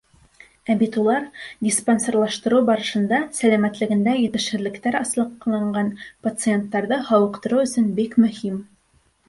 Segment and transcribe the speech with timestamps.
[0.73, 1.27] Ә бит улар
[1.67, 5.95] диспансерлаштырыу барышында сәләмәтлегендә етешһеҙлектәр асыҡланған
[6.29, 8.61] пациенттарҙы һауыҡтырыу өсөн бик мөһим.